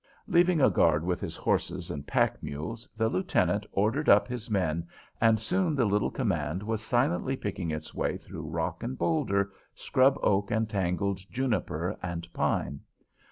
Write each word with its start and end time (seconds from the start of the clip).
Leaving 0.25 0.59
a 0.59 0.69
guard 0.71 1.03
with 1.03 1.21
his 1.21 1.35
horses 1.35 1.91
and 1.91 2.07
pack 2.07 2.41
mules, 2.41 2.89
the 2.97 3.07
lieutenant 3.07 3.67
ordered 3.71 4.09
up 4.09 4.27
his 4.27 4.49
men, 4.49 4.87
and 5.21 5.39
soon 5.39 5.75
the 5.75 5.85
little 5.85 6.09
command 6.09 6.63
was 6.63 6.81
silently 6.81 7.35
picking 7.37 7.69
its 7.69 7.93
way 7.93 8.17
through 8.17 8.41
rock 8.41 8.81
and 8.81 8.97
boulder, 8.97 9.51
scrub 9.75 10.17
oak 10.23 10.49
and 10.49 10.67
tangled 10.71 11.19
juniper 11.29 11.99
and 12.01 12.27
pine. 12.33 12.79